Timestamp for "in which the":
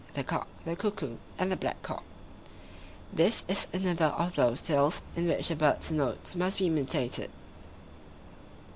5.15-5.55